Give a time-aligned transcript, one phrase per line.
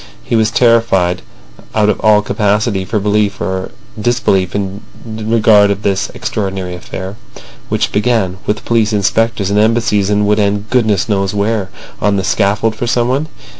[0.23, 1.21] He was terrified
[1.75, 3.69] out of all capacity for belief or
[4.01, 7.17] disbelief in regard of this extraordinary affair,
[7.69, 12.75] which began with police inspectors and Embassies and would end goodness knows where—on the scaffold
[12.75, 13.27] for someone.